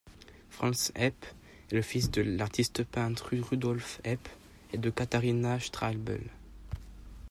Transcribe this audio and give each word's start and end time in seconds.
Franz 0.49 0.91
Epp 0.95 1.27
est 1.69 1.75
le 1.75 1.83
fils 1.83 2.09
de 2.09 2.23
l’artiste 2.23 2.83
peintre 2.83 3.35
Rudolpf 3.37 4.01
Epp 4.03 4.27
et 4.73 4.79
de 4.79 4.89
Katharina 4.89 5.59
Streibel. 5.59 6.23